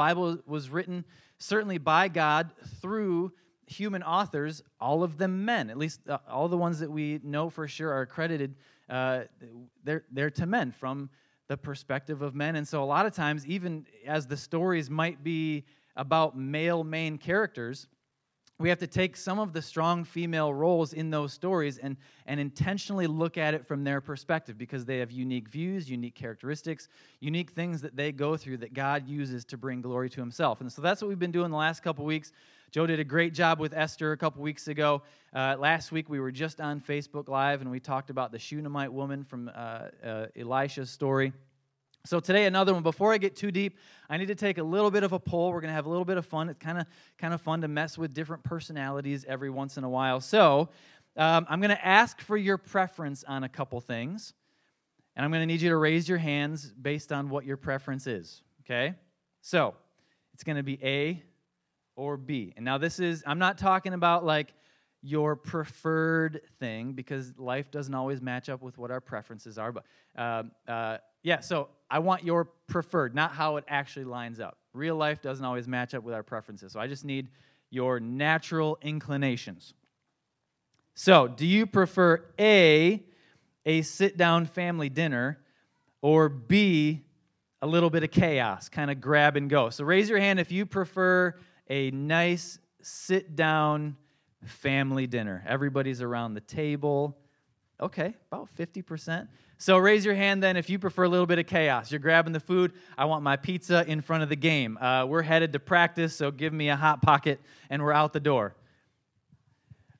[0.00, 1.04] Bible was written
[1.36, 3.32] certainly by God through
[3.66, 5.68] human authors, all of them men.
[5.68, 8.54] At least uh, all the ones that we know for sure are accredited,
[8.88, 9.24] uh,
[9.84, 11.10] they're, they're to men from
[11.48, 12.56] the perspective of men.
[12.56, 15.66] And so a lot of times, even as the stories might be
[15.96, 17.86] about male main characters,
[18.60, 22.38] we have to take some of the strong female roles in those stories and, and
[22.38, 26.88] intentionally look at it from their perspective because they have unique views, unique characteristics,
[27.20, 30.60] unique things that they go through that God uses to bring glory to Himself.
[30.60, 32.32] And so that's what we've been doing the last couple weeks.
[32.70, 35.02] Joe did a great job with Esther a couple weeks ago.
[35.34, 38.92] Uh, last week we were just on Facebook Live and we talked about the Shunammite
[38.92, 41.32] woman from uh, uh, Elisha's story.
[42.06, 42.82] So today another one.
[42.82, 43.76] Before I get too deep,
[44.08, 45.52] I need to take a little bit of a poll.
[45.52, 46.48] We're to have a little bit of fun.
[46.48, 46.86] It's kind of
[47.18, 50.20] kind of fun to mess with different personalities every once in a while.
[50.20, 50.70] So
[51.16, 54.32] um, I'm to ask for your preference on a couple things,
[55.14, 58.42] and I'm to need you to raise your hands based on what your preference is.
[58.62, 58.94] Okay?
[59.42, 59.74] So
[60.32, 61.22] it's to be A
[61.96, 62.54] or B.
[62.56, 64.54] And now this is I'm not talking about like
[65.02, 69.72] your preferred thing because life doesn't always match up with what our preferences are.
[69.72, 69.84] But
[70.16, 74.58] uh, uh, yeah, so I want your preferred, not how it actually lines up.
[74.72, 76.72] Real life doesn't always match up with our preferences.
[76.72, 77.28] So I just need
[77.70, 79.74] your natural inclinations.
[80.94, 83.02] So, do you prefer A,
[83.64, 85.38] a sit down family dinner,
[86.02, 87.02] or B,
[87.62, 89.70] a little bit of chaos, kind of grab and go?
[89.70, 91.36] So, raise your hand if you prefer
[91.68, 93.96] a nice sit down
[94.44, 95.42] family dinner.
[95.46, 97.16] Everybody's around the table.
[97.80, 99.28] Okay, about 50%.
[99.58, 101.90] So raise your hand then if you prefer a little bit of chaos.
[101.90, 102.72] You're grabbing the food.
[102.96, 104.78] I want my pizza in front of the game.
[104.78, 108.20] Uh, we're headed to practice, so give me a hot pocket and we're out the
[108.20, 108.54] door.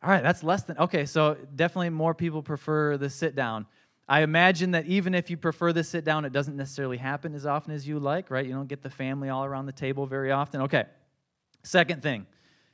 [0.03, 0.79] All right, that's less than.
[0.79, 3.67] Okay, so definitely more people prefer the sit down.
[4.09, 7.47] I imagine that even if you prefer the sit down, it doesn't necessarily happen as
[7.47, 8.45] often as you like, right?
[8.45, 10.63] You don't get the family all around the table very often.
[10.63, 10.85] Okay,
[11.63, 12.27] second thing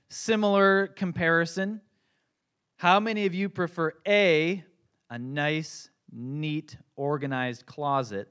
[0.09, 1.81] similar comparison.
[2.77, 4.63] How many of you prefer A,
[5.11, 8.29] a nice neat, organized closet,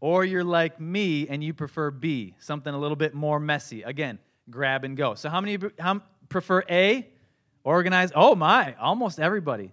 [0.00, 3.82] or you're like me and you prefer B, something a little bit more messy.
[3.82, 4.18] Again,
[4.48, 5.14] grab and go.
[5.14, 7.06] So, how many how, prefer A,
[7.64, 8.12] organized?
[8.16, 9.72] Oh my, almost everybody.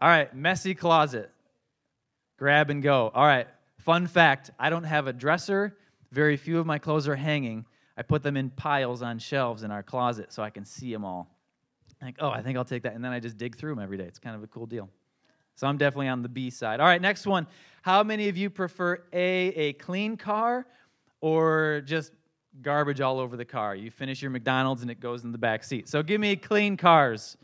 [0.00, 1.30] All right, messy closet,
[2.38, 3.10] grab and go.
[3.14, 3.48] All right,
[3.78, 5.76] fun fact I don't have a dresser,
[6.12, 7.66] very few of my clothes are hanging.
[7.96, 11.04] I put them in piles on shelves in our closet so I can see them
[11.04, 11.34] all.
[12.00, 12.94] Like, oh, I think I'll take that.
[12.94, 14.04] And then I just dig through them every day.
[14.04, 14.88] It's kind of a cool deal.
[15.58, 16.78] So I'm definitely on the B side.
[16.78, 17.44] All right, next one.
[17.82, 20.68] How many of you prefer A, a clean car,
[21.20, 22.12] or just
[22.62, 23.74] garbage all over the car?
[23.74, 25.88] You finish your McDonald's and it goes in the back seat.
[25.88, 27.36] So give me clean cars.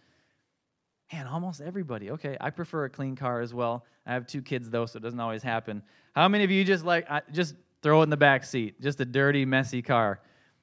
[1.13, 2.13] Man, almost everybody.
[2.13, 3.85] Okay, I prefer a clean car as well.
[4.07, 5.83] I have two kids though, so it doesn't always happen.
[6.15, 8.81] How many of you just like just throw it in the back seat?
[8.81, 10.21] Just a dirty, messy car.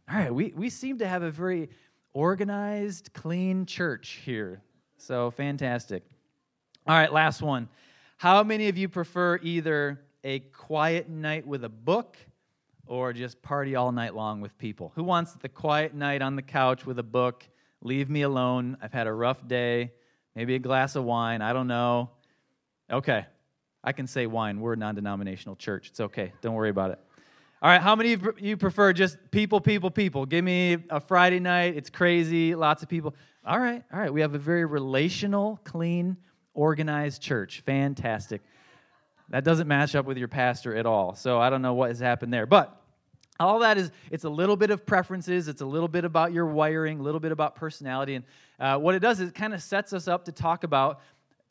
[0.09, 1.69] All right, we, we seem to have a very
[2.13, 4.61] organized, clean church here.
[4.95, 6.03] So fantastic.
[6.87, 7.69] All right, last one.
[8.17, 12.17] How many of you prefer either a quiet night with a book
[12.87, 14.91] or just party all night long with people?
[14.95, 17.47] Who wants the quiet night on the couch with a book?
[17.83, 18.77] Leave me alone.
[18.81, 19.91] I've had a rough day.
[20.35, 21.43] Maybe a glass of wine.
[21.43, 22.09] I don't know.
[22.91, 23.27] Okay.
[23.83, 24.59] I can say wine.
[24.59, 25.89] We're a non denominational church.
[25.89, 26.33] It's okay.
[26.41, 26.99] Don't worry about it.
[27.61, 30.25] All right, how many of you prefer just people, people, people?
[30.25, 31.77] Give me a Friday night.
[31.77, 33.13] It's crazy, lots of people.
[33.45, 34.11] All right, all right.
[34.11, 36.17] We have a very relational, clean,
[36.53, 37.61] organized church.
[37.65, 38.41] Fantastic.
[39.29, 41.15] That doesn't match up with your pastor at all.
[41.15, 42.45] So I don't know what has happened there.
[42.45, 42.77] But
[43.39, 45.47] all that is, it's a little bit of preferences.
[45.47, 48.15] It's a little bit about your wiring, a little bit about personality.
[48.15, 48.25] And
[48.59, 50.99] uh, what it does is it kind of sets us up to talk about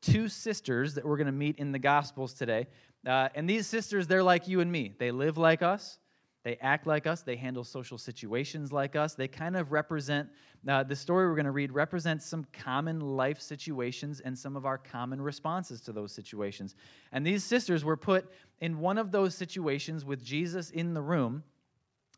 [0.03, 2.67] two sisters that we're going to meet in the Gospels today.
[3.07, 4.93] Uh, and these sisters, they're like you and me.
[4.99, 5.99] They live like us.
[6.43, 7.23] They act like us.
[7.23, 9.15] They handle social situations like us.
[9.15, 10.29] They kind of represent,
[10.67, 14.65] uh, the story we're going to read represents some common life situations and some of
[14.65, 16.77] our common responses to those situations.
[17.13, 18.31] And these sisters were put
[18.61, 21.43] in one of those situations with Jesus in the room,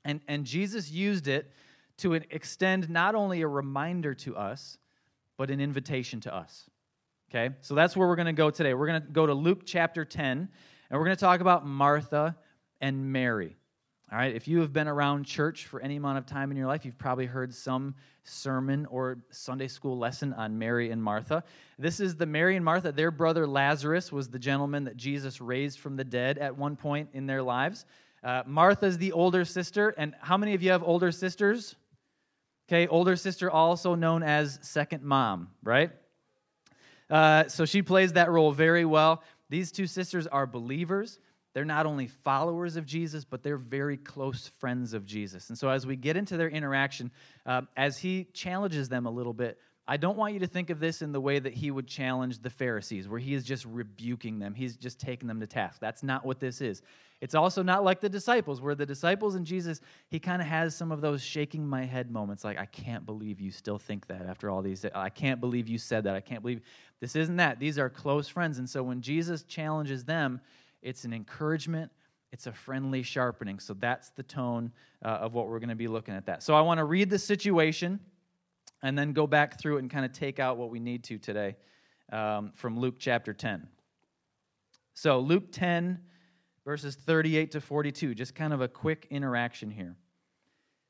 [0.04, 1.50] and, and Jesus used it
[1.98, 4.78] to extend not only a reminder to us,
[5.36, 6.68] but an invitation to us.
[7.30, 7.54] Okay?
[7.60, 8.74] So that's where we're going to go today.
[8.74, 10.48] We're going to go to Luke chapter 10, and
[10.90, 12.36] we're going to talk about Martha
[12.80, 13.56] and Mary.
[14.12, 16.66] All right, if you have been around church for any amount of time in your
[16.66, 17.94] life, you've probably heard some
[18.24, 21.42] sermon or Sunday school lesson on Mary and Martha.
[21.78, 22.92] This is the Mary and Martha.
[22.92, 27.08] Their brother Lazarus was the gentleman that Jesus raised from the dead at one point
[27.14, 27.86] in their lives.
[28.22, 29.94] Uh, Martha's the older sister.
[29.96, 31.74] And how many of you have older sisters?
[32.68, 35.90] Okay, older sister, also known as second mom, right?
[37.08, 39.22] Uh, so she plays that role very well.
[39.48, 41.18] These two sisters are believers.
[41.54, 45.48] They're not only followers of Jesus, but they're very close friends of Jesus.
[45.48, 47.10] And so, as we get into their interaction,
[47.44, 50.78] uh, as he challenges them a little bit, I don't want you to think of
[50.78, 54.38] this in the way that he would challenge the Pharisees, where he is just rebuking
[54.38, 54.54] them.
[54.54, 55.80] He's just taking them to task.
[55.80, 56.82] That's not what this is.
[57.20, 60.74] It's also not like the disciples, where the disciples and Jesus, he kind of has
[60.74, 64.26] some of those shaking my head moments, like, I can't believe you still think that
[64.26, 64.84] after all these.
[64.94, 66.16] I can't believe you said that.
[66.16, 66.62] I can't believe.
[67.00, 67.60] This isn't that.
[67.60, 68.58] These are close friends.
[68.58, 70.40] And so when Jesus challenges them,
[70.82, 71.90] it's an encouragement,
[72.32, 73.58] it's a friendly sharpening.
[73.58, 74.72] So that's the tone
[75.04, 76.42] uh, of what we're going to be looking at that.
[76.42, 78.00] So I want to read the situation
[78.82, 81.18] and then go back through it and kind of take out what we need to
[81.18, 81.56] today
[82.12, 83.68] um, from Luke chapter 10.
[84.94, 86.00] So, Luke 10,
[86.64, 89.96] verses 38 to 42, just kind of a quick interaction here.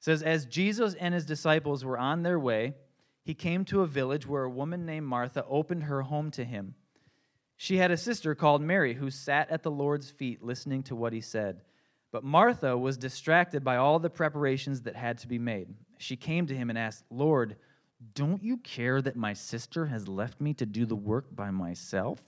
[0.01, 2.75] It says, As Jesus and his disciples were on their way,
[3.25, 6.75] he came to a village where a woman named Martha opened her home to him.
[7.63, 11.13] She had a sister called Mary who sat at the Lord's feet listening to what
[11.13, 11.61] he said.
[12.11, 15.69] But Martha was distracted by all the preparations that had to be made.
[15.99, 17.55] She came to him and asked, Lord,
[18.15, 22.19] don't you care that my sister has left me to do the work by myself?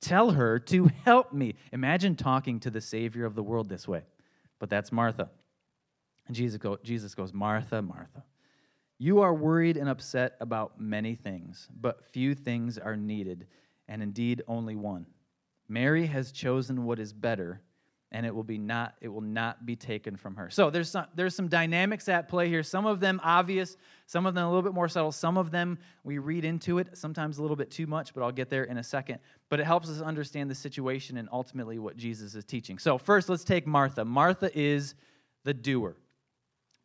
[0.00, 1.56] Tell her to help me.
[1.74, 4.04] Imagine talking to the Savior of the world this way.
[4.58, 5.28] But that's Martha.
[6.28, 8.24] And Jesus, go, Jesus goes, Martha, Martha,
[8.96, 13.46] you are worried and upset about many things, but few things are needed
[13.88, 15.06] and indeed only one.
[15.68, 17.60] Mary has chosen what is better,
[18.12, 20.48] and it will be not it will not be taken from her.
[20.48, 22.62] So there's some there's some dynamics at play here.
[22.62, 25.10] Some of them obvious, some of them a little bit more subtle.
[25.12, 28.32] Some of them we read into it, sometimes a little bit too much, but I'll
[28.32, 29.18] get there in a second.
[29.48, 32.78] But it helps us understand the situation and ultimately what Jesus is teaching.
[32.78, 34.04] So first, let's take Martha.
[34.04, 34.94] Martha is
[35.44, 35.96] the doer.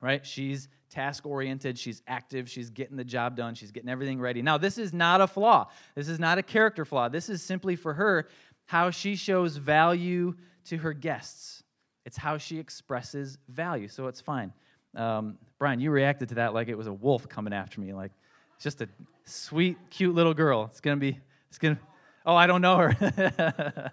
[0.02, 0.26] Right?
[0.26, 4.42] She's task oriented, she's active, she's getting the job done, she's getting everything ready.
[4.42, 5.70] Now, this is not a flaw.
[5.96, 7.10] This is not a character flaw.
[7.10, 8.28] This is simply for her
[8.66, 10.36] how she shows value
[10.66, 11.64] to her guests.
[12.06, 14.54] It's how she expresses value, so it's fine.
[14.96, 18.12] Um, Brian, you reacted to that like it was a wolf coming after me, like
[18.60, 18.90] just a
[19.26, 20.68] sweet, cute little girl.
[20.70, 21.18] It's gonna be,
[21.50, 21.80] it's gonna.
[22.26, 23.92] Oh, I don't know her.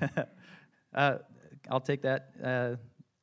[0.94, 1.18] uh,
[1.70, 2.76] I'll take that uh,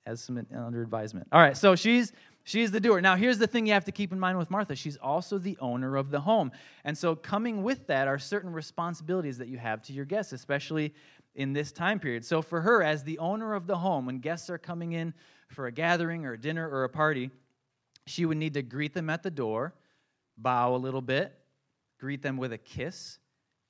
[0.05, 1.27] as some under advisement.
[1.31, 2.11] All right, so she's
[2.45, 2.99] She's the doer.
[2.99, 4.75] Now, here's the thing you have to keep in mind with Martha.
[4.75, 6.51] She's also the owner of the home.
[6.83, 10.93] And so, coming with that are certain responsibilities that you have to your guests, especially
[11.35, 12.25] in this time period.
[12.25, 15.13] So, for her, as the owner of the home, when guests are coming in
[15.47, 17.29] for a gathering or a dinner or a party,
[18.07, 19.73] she would need to greet them at the door,
[20.37, 21.33] bow a little bit,
[21.97, 23.19] greet them with a kiss,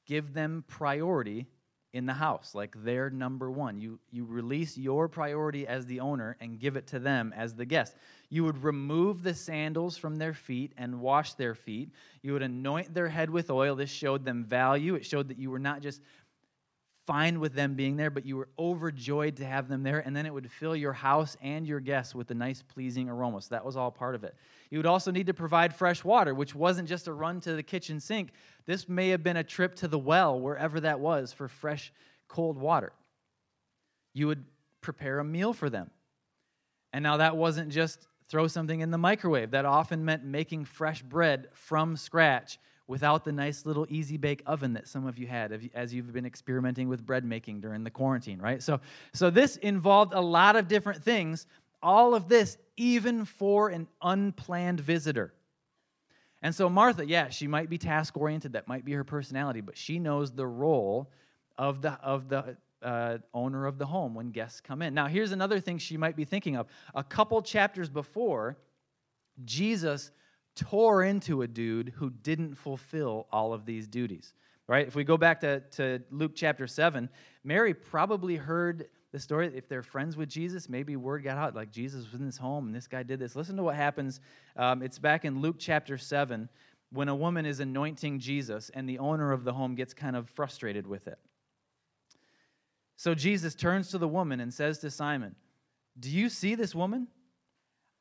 [0.08, 1.46] give them priority
[1.94, 3.80] in the house, like they're number one.
[3.80, 7.66] You, you release your priority as the owner and give it to them as the
[7.66, 7.95] guest.
[8.30, 11.92] You would remove the sandals from their feet and wash their feet.
[12.24, 13.75] You would anoint their head with oil.
[13.75, 14.95] This showed them value.
[14.95, 16.01] It showed that you were not just
[17.06, 20.00] fine with them being there, but you were overjoyed to have them there.
[20.00, 23.42] And then it would fill your house and your guests with a nice, pleasing aroma.
[23.42, 24.36] So that was all part of it.
[24.74, 27.62] You would also need to provide fresh water, which wasn't just a run to the
[27.62, 28.31] kitchen sink.
[28.66, 31.94] This may have been a trip to the well, wherever that was, for fresh,
[32.28, 32.92] cold water.
[34.16, 34.44] You would
[34.81, 35.92] prepare a meal for them.
[36.92, 39.52] And now that wasn't just throw something in the microwave.
[39.52, 44.74] That often meant making fresh bread from scratch without the nice little easy bake oven
[44.74, 48.40] that some of you had as you've been experimenting with bread making during the quarantine,
[48.40, 48.64] right?
[48.64, 48.80] So,
[49.14, 51.46] so this involved a lot of different things.
[51.84, 55.34] All of this, even for an unplanned visitor.
[56.42, 59.77] And so, Martha, yeah, she might be task oriented, that might be her personality, but
[59.77, 61.10] she knows the role
[61.58, 64.94] of the, of the uh, owner of the home when guests come in.
[64.94, 66.68] Now, here's another thing she might be thinking of.
[66.94, 68.58] A couple chapters before,
[69.46, 70.12] Jesus
[70.56, 74.34] tore into a dude who didn't fulfill all of these duties.
[74.68, 74.88] Right?
[74.88, 77.10] If we go back to, to Luke chapter 7,
[77.44, 79.50] Mary probably heard the story.
[79.55, 82.65] If they're friends with Jesus, maybe word got out like Jesus was in his home
[82.65, 83.36] and this guy did this.
[83.36, 84.20] Listen to what happens.
[84.58, 86.50] Um, it's back in Luke chapter 7
[86.91, 90.29] when a woman is anointing Jesus and the owner of the home gets kind of
[90.32, 91.20] frustrated with it.
[92.96, 95.36] So Jesus turns to the woman and says to Simon,
[96.00, 97.08] Do you see this woman?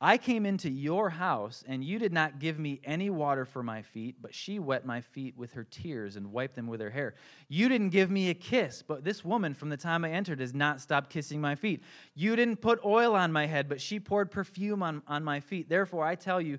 [0.05, 3.83] I came into your house, and you did not give me any water for my
[3.83, 7.15] feet, but she wet my feet with her tears and wiped them with her hair.
[7.49, 10.55] You didn't give me a kiss, but this woman from the time I entered has
[10.55, 11.85] not stopped kissing my feet.
[12.17, 15.69] You didn't put oil on my head, but she poured perfume on, on my feet.
[15.69, 16.59] Therefore, I tell you,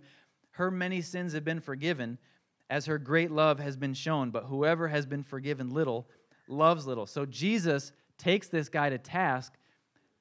[0.51, 2.17] her many sins have been forgiven,
[2.69, 4.31] as her great love has been shown.
[4.31, 6.07] But whoever has been forgiven little
[6.47, 7.07] loves little.
[7.07, 9.51] So Jesus takes this guy to task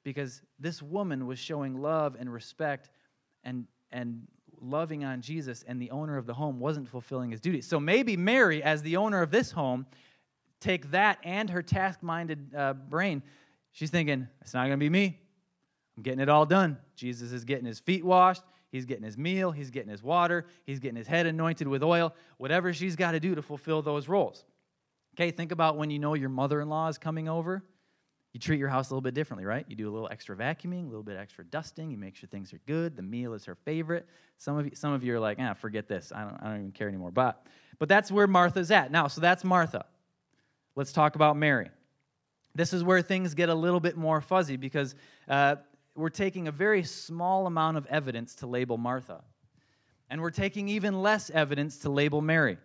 [0.03, 2.89] because this woman was showing love and respect
[3.43, 4.27] and, and
[4.61, 7.67] loving on Jesus, and the owner of the home wasn't fulfilling his duties.
[7.67, 9.85] So maybe Mary, as the owner of this home,
[10.59, 13.21] take that and her task minded uh, brain
[13.73, 15.19] She's thinking, it's not going to be me.
[15.97, 16.77] I'm getting it all done.
[16.95, 18.43] Jesus is getting his feet washed.
[18.71, 19.51] He's getting his meal.
[19.51, 20.45] He's getting his water.
[20.63, 22.15] He's getting his head anointed with oil.
[22.37, 24.45] Whatever she's got to do to fulfill those roles.
[25.15, 27.63] Okay, think about when you know your mother in law is coming over.
[28.33, 29.63] You treat your house a little bit differently, right?
[29.67, 31.91] You do a little extra vacuuming, a little bit extra dusting.
[31.91, 32.95] You make sure things are good.
[32.95, 34.07] The meal is her favorite.
[34.39, 36.11] Some of you, some of you are like, ah, forget this.
[36.13, 37.11] I don't, I don't even care anymore.
[37.11, 37.45] But,
[37.77, 39.07] but that's where Martha's at now.
[39.07, 39.85] So that's Martha.
[40.75, 41.69] Let's talk about Mary.
[42.55, 44.95] This is where things get a little bit more fuzzy because
[45.29, 45.57] uh,
[45.95, 49.23] we're taking a very small amount of evidence to label Martha.
[50.09, 52.57] And we're taking even less evidence to label Mary.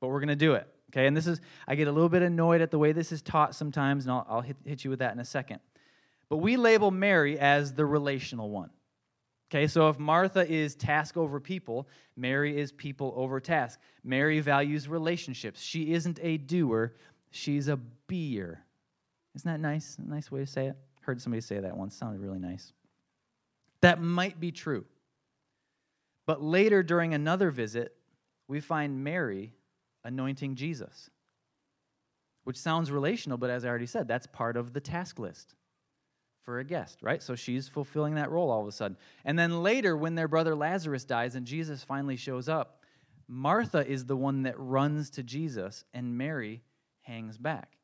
[0.00, 0.66] But we're going to do it.
[0.92, 3.22] Okay, and this is, I get a little bit annoyed at the way this is
[3.22, 5.60] taught sometimes, and I'll, I'll hit, hit you with that in a second.
[6.28, 8.70] But we label Mary as the relational one.
[9.50, 13.80] Okay, so if Martha is task over people, Mary is people over task.
[14.04, 15.60] Mary values relationships.
[15.60, 16.94] She isn't a doer,
[17.30, 18.64] she's a beer.
[19.34, 19.96] Isn't that nice?
[19.98, 20.76] A nice way to say it?
[21.00, 21.96] Heard somebody say that once.
[21.96, 22.72] Sounded really nice.
[23.80, 24.84] That might be true.
[26.26, 27.94] But later during another visit,
[28.46, 29.54] we find Mary
[30.04, 31.10] anointing Jesus,
[32.44, 35.54] which sounds relational, but as I already said, that's part of the task list
[36.42, 37.22] for a guest, right?
[37.22, 38.96] So she's fulfilling that role all of a sudden.
[39.24, 42.82] And then later, when their brother Lazarus dies and Jesus finally shows up,
[43.28, 46.62] Martha is the one that runs to Jesus, and Mary
[47.02, 47.78] hangs back.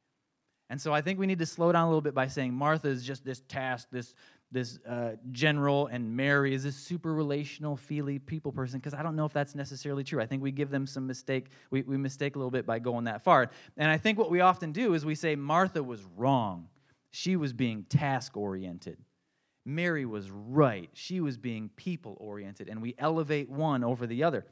[0.70, 2.88] And so I think we need to slow down a little bit by saying Martha
[2.88, 4.14] is just this task, this
[4.50, 9.14] this uh, general, and Mary is this super relational, feely people person, because I don't
[9.14, 10.22] know if that's necessarily true.
[10.22, 13.04] I think we give them some mistake, we, we mistake a little bit by going
[13.04, 13.50] that far.
[13.76, 16.68] And I think what we often do is we say Martha was wrong.
[17.10, 18.98] She was being task oriented.
[19.66, 20.88] Mary was right.
[20.94, 22.68] She was being people oriented.
[22.68, 24.46] And we elevate one over the other.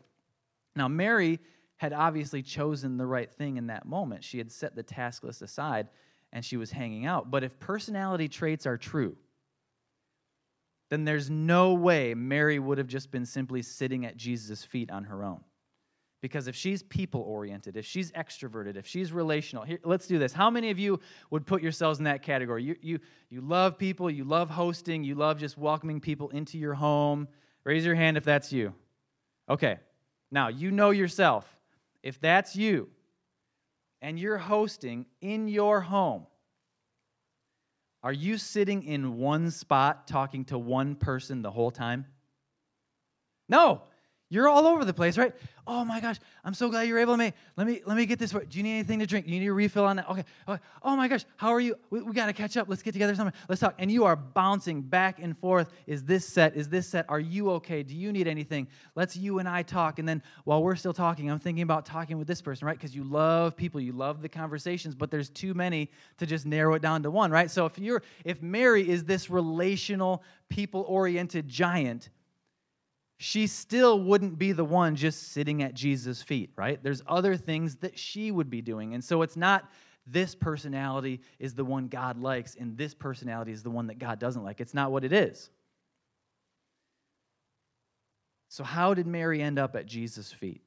[0.75, 1.41] Now, Mary
[1.79, 4.25] had obviously chosen the right thing in that moment.
[4.25, 5.89] She had set the task list aside
[6.33, 7.31] and she was hanging out.
[7.31, 9.17] But if personality traits are true,
[10.91, 15.05] then there's no way Mary would have just been simply sitting at Jesus' feet on
[15.05, 15.41] her own.
[16.23, 20.33] Because if she's people oriented, if she's extroverted, if she's relational, here, let's do this.
[20.33, 20.99] How many of you
[21.31, 22.65] would put yourselves in that category?
[22.65, 26.75] You, you, you love people, you love hosting, you love just welcoming people into your
[26.75, 27.29] home.
[27.65, 28.75] Raise your hand if that's you.
[29.49, 29.79] Okay,
[30.31, 31.47] now you know yourself.
[32.03, 32.89] If that's you,
[34.01, 36.27] and you're hosting in your home,
[38.07, 42.07] are you sitting in one spot talking to one person the whole time?
[43.49, 43.83] No.
[44.29, 45.33] You're all over the place, right?
[45.69, 47.35] Oh my gosh, I'm so glad you're able to make.
[47.57, 48.31] Let me let me get this.
[48.31, 49.27] Do you need anything to drink?
[49.27, 50.09] Do you need a refill on that?
[50.09, 50.25] Okay.
[50.49, 50.63] okay.
[50.83, 51.77] Oh my gosh, how are you?
[51.91, 52.69] We, we got to catch up.
[52.69, 53.35] Let's get together somewhere.
[53.49, 53.75] Let's talk.
[53.79, 55.73] And you are bouncing back and forth.
[55.87, 56.57] Is this set?
[56.57, 57.07] Is this set?
[57.09, 57.85] Are you okay?
[57.85, 58.67] Do you need anything?
[58.97, 60.01] Let's you and I talk.
[60.01, 62.77] And then while we're still talking, I'm thinking about talking with this person, right?
[62.77, 66.75] Because you love people, you love the conversations, but there's too many to just narrow
[66.75, 67.51] it down to one, right?
[67.51, 72.11] So if you're if Mary is this relational, people-oriented giant
[73.19, 76.83] she still wouldn't be the one just sitting at Jesus' feet, right?
[76.83, 78.95] There's other things that she would be doing.
[78.95, 79.71] And so it's not
[80.07, 84.19] this personality is the one God likes and this personality is the one that God
[84.19, 84.61] doesn't like.
[84.61, 85.51] It's not what it is.
[88.49, 90.63] So, how did Mary end up at Jesus' feet?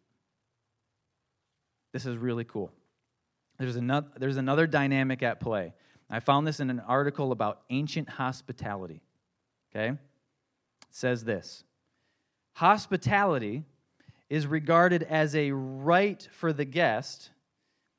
[1.94, 2.72] This is really cool.
[3.58, 5.74] There's another, there's another dynamic at play.
[6.10, 9.02] I found this in an article about ancient hospitality.
[9.72, 9.90] Okay?
[9.90, 9.98] It
[10.92, 11.64] says this
[12.60, 13.64] Hospitality
[14.30, 17.30] is regarded as a right for the guest,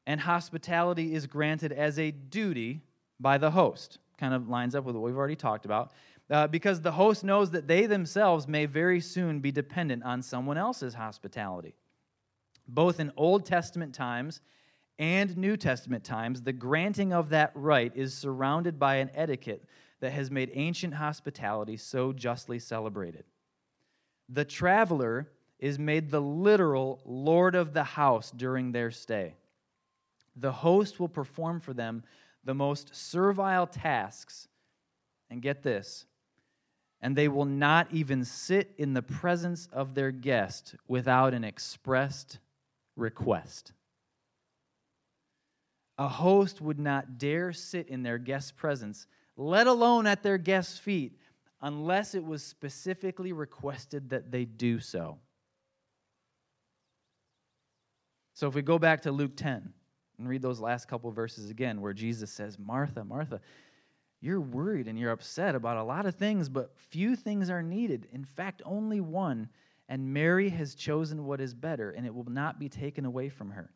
[0.06, 2.82] and hospitality is granted as a duty
[3.18, 3.96] by the host.
[4.18, 5.92] Kind of lines up with what we've already talked about.
[6.28, 10.58] Uh, because the host knows that they themselves may very soon be dependent on someone
[10.58, 11.74] else's hospitality.
[12.68, 14.42] Both in Old Testament times
[14.98, 19.64] and New Testament times, the granting of that right is surrounded by an etiquette
[20.00, 23.24] that has made ancient hospitality so justly celebrated
[24.32, 29.34] the traveler is made the literal lord of the house during their stay.
[30.36, 32.04] The host will perform for them
[32.44, 34.48] the most servile tasks.
[35.32, 36.06] And get this,
[37.00, 42.40] and they will not even sit in the presence of their guest without an expressed
[42.96, 43.72] request.
[45.98, 49.06] A host would not dare sit in their guest's presence,
[49.36, 51.16] let alone at their guest's feet,
[51.62, 55.18] unless it was specifically requested that they do so.
[58.34, 59.72] So if we go back to Luke 10
[60.18, 63.40] and read those last couple verses again, where Jesus says, Martha, Martha,
[64.20, 68.08] you're worried and you're upset about a lot of things, but few things are needed.
[68.12, 69.48] In fact, only one.
[69.88, 73.50] And Mary has chosen what is better, and it will not be taken away from
[73.50, 73.72] her.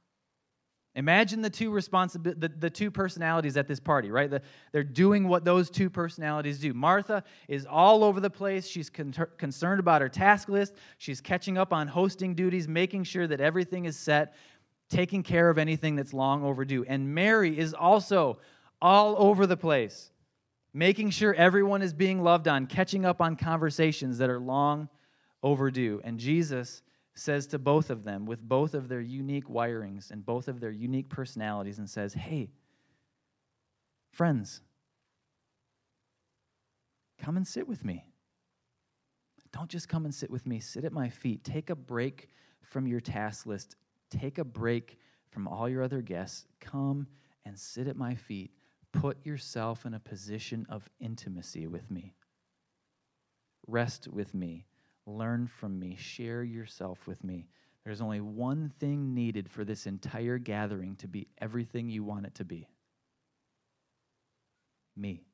[0.97, 4.31] Imagine the two responsibi- the, the two personalities at this party, right?
[4.31, 6.73] The, they're doing what those two personalities do.
[6.73, 8.69] Martha is all over the place.
[8.69, 10.75] She's con- concerned about her task list.
[10.99, 14.37] She's catching up on hosting duties, making sure that everything is set,
[14.89, 16.85] taking care of anything that's long overdue.
[16.87, 18.39] And Mary is also
[18.81, 20.13] all over the place,
[20.73, 24.89] making sure everyone is being loved on, catching up on conversations that are long
[25.43, 26.01] overdue.
[26.05, 26.83] And Jesus
[27.15, 30.71] says to both of them, with both of their unique wirings and both of their
[30.71, 32.51] unique personalities, and says, Hey,
[34.11, 34.61] friends,
[37.19, 38.05] come and sit with me.
[39.53, 41.45] Don't just come and sit with me, sit at my feet.
[41.45, 42.29] Take a break
[42.61, 43.77] from your task list,
[44.11, 44.99] take a break
[45.31, 46.47] from all your other guests.
[46.61, 47.07] Come
[47.45, 48.51] and sit at my feet.
[48.93, 52.15] Put yourself in a position of intimacy with me.
[53.67, 54.67] Rest with me
[55.07, 55.97] Learn from me.
[55.99, 57.47] Share yourself with me.
[57.85, 62.35] There's only one thing needed for this entire gathering to be everything you want it
[62.37, 62.69] to be
[64.97, 65.25] me.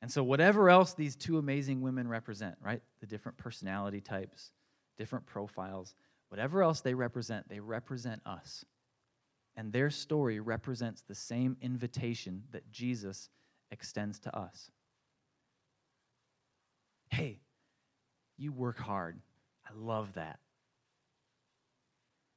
[0.00, 2.82] And so, whatever else these two amazing women represent, right?
[3.00, 4.52] The different personality types,
[4.98, 5.94] different profiles,
[6.28, 8.64] whatever else they represent, they represent us.
[9.56, 13.30] And their story represents the same invitation that Jesus
[13.70, 14.70] extends to us.
[17.08, 17.40] Hey,
[18.36, 19.18] you work hard.
[19.66, 20.38] I love that.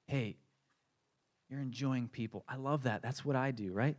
[0.07, 0.37] Hey,
[1.49, 2.43] you're enjoying people.
[2.47, 3.01] I love that.
[3.01, 3.97] That's what I do, right?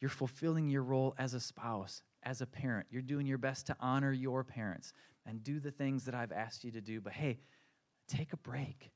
[0.00, 2.86] You're fulfilling your role as a spouse, as a parent.
[2.90, 4.92] You're doing your best to honor your parents
[5.26, 7.00] and do the things that I've asked you to do.
[7.00, 7.38] But hey,
[8.08, 8.90] take a break.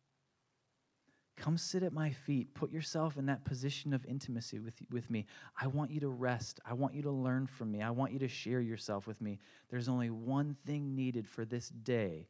[1.37, 2.55] Come sit at my feet.
[2.55, 5.27] Put yourself in that position of intimacy with, with me.
[5.61, 6.61] I want you to rest.
[6.65, 7.83] I want you to learn from me.
[7.83, 9.41] I want you to share yourself with me.
[9.69, 12.29] There's only one thing needed for this day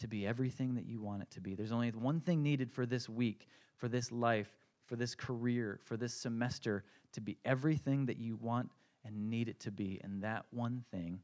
[0.00, 1.54] to be everything that you want it to be.
[1.54, 4.50] There's only one thing needed for this week, for this life,
[4.86, 8.70] for this career, for this semester to be everything that you want
[9.04, 10.00] and need it to be.
[10.02, 11.20] And that one thing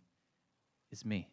[0.90, 1.28] is me.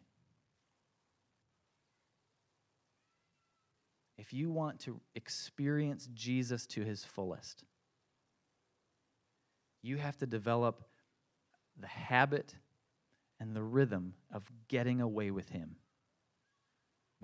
[4.24, 7.62] if you want to experience Jesus to his fullest,
[9.82, 10.82] you have to develop
[11.78, 12.54] the habit
[13.38, 15.76] and the rhythm of getting away with him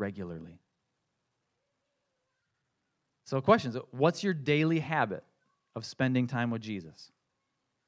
[0.00, 0.58] regularly.
[3.24, 5.22] So, questions What's your daily habit
[5.76, 7.12] of spending time with Jesus?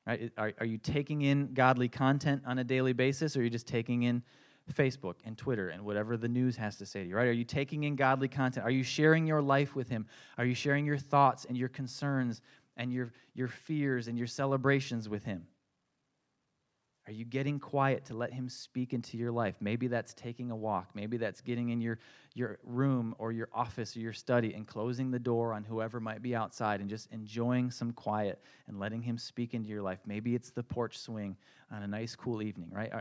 [0.07, 0.31] Right?
[0.37, 3.67] Are, are you taking in godly content on a daily basis, or are you just
[3.67, 4.23] taking in
[4.73, 7.29] Facebook and Twitter and whatever the news has to say to you, right?
[7.29, 8.65] Are you taking in godly content?
[8.65, 10.07] Are you sharing your life with Him?
[10.39, 12.41] Are you sharing your thoughts and your concerns
[12.77, 15.47] and your, your fears and your celebrations with Him?
[17.07, 19.57] Are you getting quiet to let Him speak into your life?
[19.61, 20.91] Maybe that's taking a walk.
[20.95, 21.99] Maybe that's getting in your,
[22.35, 26.23] your room or your office or your study and closing the door on whoever might
[26.23, 29.99] be outside and just enjoying some quiet and letting Him speak into your life.
[30.07, 31.37] Maybe it's the porch swing
[31.73, 32.93] on a nice, cool evening, right?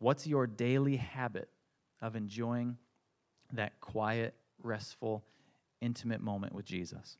[0.00, 1.48] What's your daily habit
[2.02, 2.76] of enjoying
[3.54, 5.24] that quiet, restful,
[5.80, 7.16] intimate moment with Jesus?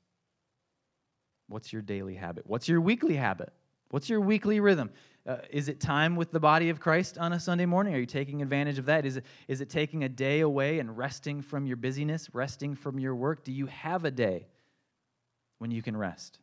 [1.48, 2.46] What's your daily habit?
[2.46, 3.52] What's your weekly habit?
[3.90, 4.90] What's your weekly rhythm?
[5.26, 7.94] Uh, is it time with the body of Christ on a Sunday morning?
[7.94, 9.04] Are you taking advantage of that?
[9.04, 12.98] Is it, is it taking a day away and resting from your busyness, resting from
[12.98, 13.44] your work?
[13.44, 14.46] Do you have a day
[15.58, 16.38] when you can rest?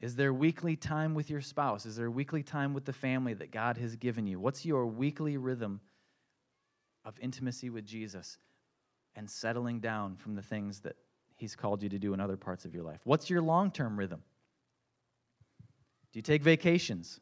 [0.00, 1.86] Is there weekly time with your spouse?
[1.86, 4.40] Is there weekly time with the family that God has given you?
[4.40, 5.80] What's your weekly rhythm
[7.04, 8.38] of intimacy with Jesus
[9.14, 10.96] and settling down from the things that
[11.36, 13.00] He's called you to do in other parts of your life?
[13.04, 14.22] What's your long term rhythm?
[16.12, 17.20] Do you take vacations?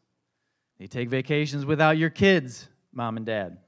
[0.79, 3.59] Do you take vacations without your kids, mom and dad?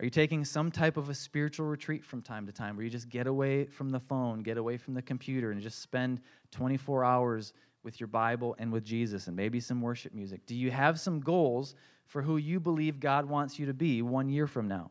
[0.00, 2.90] Are you taking some type of a spiritual retreat from time to time where you
[2.90, 7.04] just get away from the phone, get away from the computer, and just spend 24
[7.04, 7.52] hours
[7.82, 10.46] with your Bible and with Jesus and maybe some worship music?
[10.46, 11.74] Do you have some goals
[12.06, 14.90] for who you believe God wants you to be one year from now?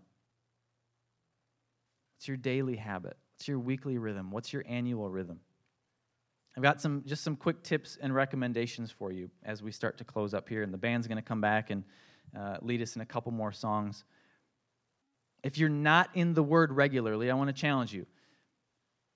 [2.15, 3.17] What's your daily habit?
[3.33, 4.29] What's your weekly rhythm?
[4.29, 5.39] What's your annual rhythm?
[6.59, 10.03] I've got some just some quick tips and recommendations for you as we start to
[10.03, 11.85] close up here, and the band's going to come back and
[12.37, 14.03] uh, lead us in a couple more songs.
[15.41, 18.05] If you're not in the Word regularly, I want to challenge you.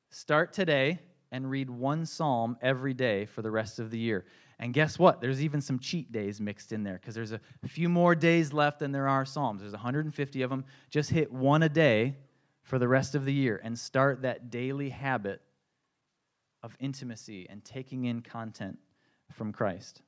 [0.09, 0.99] Start today
[1.33, 4.23] and read one psalm every day for the rest of the year.
[4.57, 5.19] And guess what?
[5.19, 8.79] There's even some cheat days mixed in there because there's a few more days left
[8.79, 9.59] than there are psalms.
[9.59, 10.63] There's 150 of them.
[10.89, 12.15] Just hit one a day
[12.61, 15.41] for the rest of the year and start that daily habit
[16.63, 18.79] of intimacy and taking in content
[19.31, 20.01] from Christ.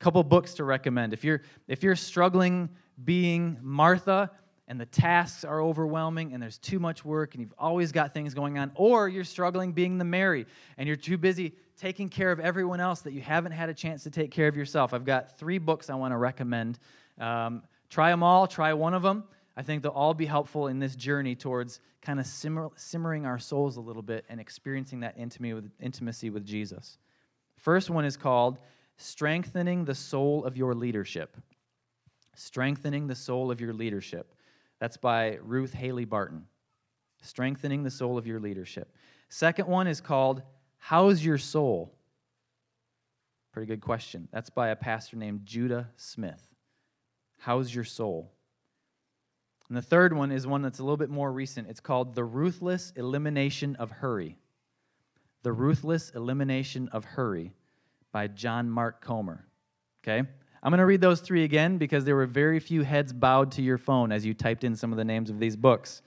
[0.00, 1.12] A couple books to recommend.
[1.12, 2.68] If you're if you're struggling
[3.04, 4.30] being Martha,
[4.68, 8.34] and the tasks are overwhelming and there's too much work and you've always got things
[8.34, 12.40] going on, or you're struggling being the Mary and you're too busy taking care of
[12.40, 14.92] everyone else that you haven't had a chance to take care of yourself.
[14.92, 16.78] I've got three books I want to recommend.
[17.18, 19.24] Um, try them all, try one of them.
[19.56, 23.38] I think they'll all be helpful in this journey towards kind of simmer, simmering our
[23.38, 26.98] souls a little bit and experiencing that intimacy with, intimacy with Jesus.
[27.56, 28.58] First one is called
[28.98, 31.36] Strengthening the Soul of Your Leadership.
[32.34, 34.34] Strengthening the Soul of Your Leadership.
[34.78, 36.44] That's by Ruth Haley Barton.
[37.22, 38.94] Strengthening the Soul of Your Leadership.
[39.30, 40.42] Second one is called
[40.76, 41.94] How's Your Soul?
[43.52, 44.28] Pretty good question.
[44.32, 46.42] That's by a pastor named Judah Smith.
[47.38, 48.35] How's Your Soul?
[49.68, 51.68] And the third one is one that's a little bit more recent.
[51.68, 54.36] It's called The Ruthless Elimination of Hurry.
[55.42, 57.52] The Ruthless Elimination of Hurry
[58.12, 59.44] by John Mark Comer.
[60.02, 60.26] Okay?
[60.62, 63.62] I'm going to read those three again because there were very few heads bowed to
[63.62, 66.02] your phone as you typed in some of the names of these books.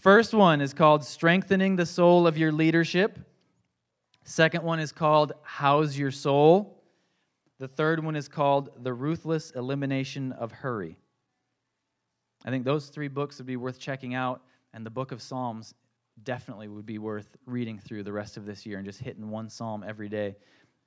[0.00, 3.18] First one is called Strengthening the Soul of Your Leadership.
[4.24, 6.82] Second one is called How's Your Soul?
[7.58, 10.98] The third one is called The Ruthless Elimination of Hurry.
[12.46, 15.74] I think those three books would be worth checking out, and the book of Psalms
[16.22, 19.50] definitely would be worth reading through the rest of this year and just hitting one
[19.50, 20.36] psalm every day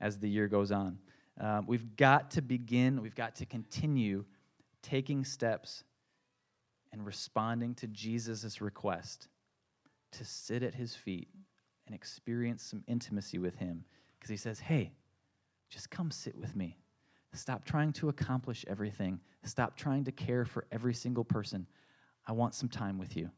[0.02, 0.98] as the year goes on.
[1.40, 4.26] Um, we've got to begin, we've got to continue
[4.82, 5.84] taking steps
[6.92, 9.28] and responding to Jesus' request
[10.14, 11.28] to sit at his feet
[11.86, 13.84] and experience some intimacy with him.
[14.18, 14.92] Because he says, hey,
[15.70, 16.78] just come sit with me.
[17.34, 19.20] Stop trying to accomplish everything.
[19.44, 21.68] Stop trying to care for every single person.
[22.28, 23.30] I want some time with you.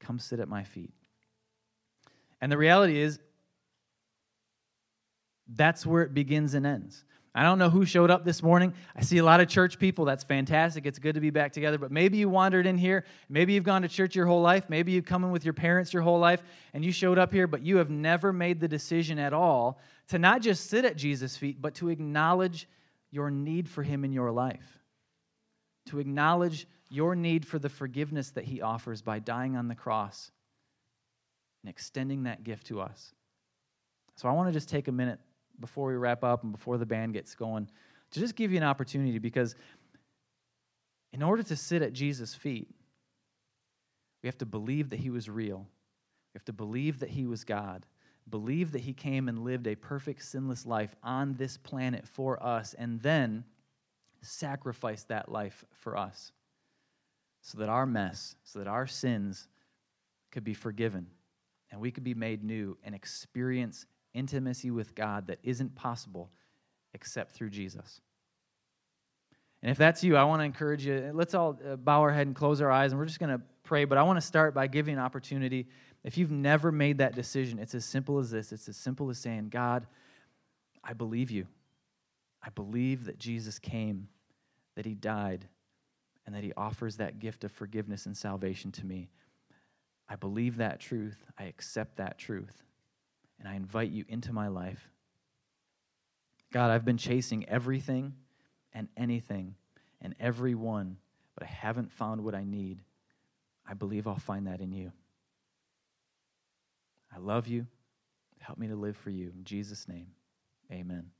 [0.00, 0.92] Come sit at my feet.
[2.40, 3.18] And the reality is,
[5.48, 7.04] that's where it begins and ends.
[7.34, 8.74] I don't know who showed up this morning.
[8.96, 10.04] I see a lot of church people.
[10.04, 10.84] That's fantastic.
[10.84, 11.78] It's good to be back together.
[11.78, 13.04] But maybe you wandered in here.
[13.28, 14.68] Maybe you've gone to church your whole life.
[14.68, 16.42] Maybe you've come in with your parents your whole life
[16.74, 20.18] and you showed up here, but you have never made the decision at all to
[20.18, 22.66] not just sit at Jesus' feet, but to acknowledge
[23.10, 24.78] your need for Him in your life.
[25.86, 30.30] To acknowledge your need for the forgiveness that He offers by dying on the cross
[31.62, 33.14] and extending that gift to us.
[34.16, 35.18] So I want to just take a minute
[35.60, 37.68] before we wrap up and before the band gets going
[38.12, 39.54] to just give you an opportunity because
[41.12, 42.68] in order to sit at Jesus' feet,
[44.22, 45.58] we have to believe that he was real.
[45.58, 47.86] We have to believe that he was God.
[48.28, 52.74] Believe that he came and lived a perfect, sinless life on this planet for us,
[52.74, 53.44] and then
[54.22, 56.32] sacrifice that life for us
[57.42, 59.48] so that our mess, so that our sins
[60.30, 61.06] could be forgiven
[61.70, 66.30] and we could be made new and experience intimacy with God that isn't possible
[66.94, 68.00] except through Jesus.
[69.62, 71.10] And if that's you, I want to encourage you.
[71.14, 73.44] Let's all uh, bow our head and close our eyes, and we're just going to
[73.62, 73.84] pray.
[73.84, 75.68] But I want to start by giving an opportunity.
[76.02, 79.18] If you've never made that decision, it's as simple as this it's as simple as
[79.18, 79.86] saying, God,
[80.82, 81.46] I believe you.
[82.42, 84.08] I believe that Jesus came,
[84.74, 85.46] that he died,
[86.24, 89.10] and that he offers that gift of forgiveness and salvation to me.
[90.08, 91.22] I believe that truth.
[91.38, 92.62] I accept that truth
[93.40, 94.88] and I invite you into my life.
[96.52, 98.14] God, I've been chasing everything
[98.72, 99.54] and anything
[100.02, 100.98] and everyone,
[101.34, 102.80] but I haven't found what I need.
[103.66, 104.92] I believe I'll find that in you.
[107.14, 107.66] I love you.
[108.38, 109.32] Help me to live for you.
[109.36, 110.08] In Jesus' name,
[110.72, 111.10] amen.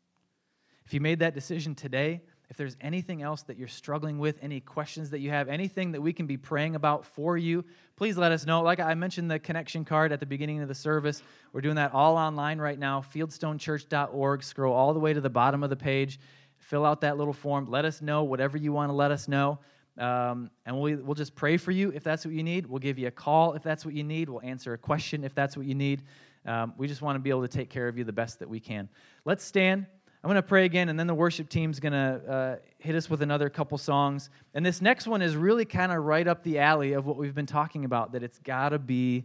[0.87, 4.59] If you made that decision today, if there's anything else that you're struggling with, any
[4.59, 8.33] questions that you have, anything that we can be praying about for you, please let
[8.33, 8.63] us know.
[8.63, 11.23] Like I mentioned, the connection card at the beginning of the service,
[11.53, 13.05] we're doing that all online right now.
[13.15, 14.43] Fieldstonechurch.org.
[14.43, 16.19] Scroll all the way to the bottom of the page,
[16.59, 17.67] fill out that little form.
[17.67, 19.61] Let us know whatever you want to let us know.
[20.01, 22.67] Um, and we'll, we'll just pray for you if that's what you need.
[22.67, 24.31] We'll give you a call if that's what you need.
[24.31, 26.03] We'll answer a question if that's what you need.
[26.47, 28.49] Um, we just want to be able to take care of you the best that
[28.49, 28.89] we can.
[29.27, 29.87] Let's stand.
[30.23, 33.09] I'm going to pray again, and then the worship team's going to uh, hit us
[33.09, 34.31] with another couple songs.
[34.53, 37.35] And this next one is really kind of right up the alley of what we've
[37.35, 39.25] been talking about that it's got to be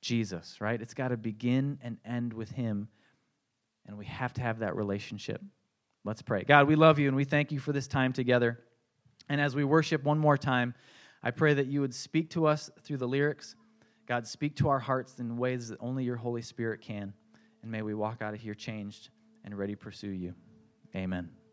[0.00, 0.80] Jesus, right?
[0.80, 2.88] It's got to begin and end with Him.
[3.86, 5.40] And we have to have that relationship.
[6.04, 6.42] Let's pray.
[6.42, 8.60] God, we love you and we thank you for this time together.
[9.28, 10.74] And as we worship one more time,
[11.22, 13.56] I pray that you would speak to us through the lyrics.
[14.06, 17.12] God, speak to our hearts in ways that only your Holy Spirit can.
[17.62, 19.10] And may we walk out of here changed
[19.44, 20.34] and ready to pursue you.
[20.94, 21.45] Amen.